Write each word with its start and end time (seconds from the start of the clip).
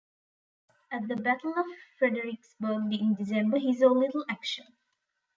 At 0.91 1.07
the 1.07 1.15
Battle 1.15 1.53
of 1.55 1.67
Fredericksburg 1.99 2.91
in 2.91 3.13
December, 3.13 3.59
he 3.59 3.75
saw 3.75 3.89
little 3.91 4.25
action. 4.27 4.65